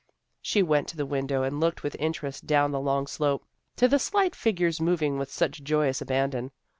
[0.41, 3.99] She went to the window and looked with interest down the long slope, to the
[3.99, 6.49] slight figures moving with such joyous abandon.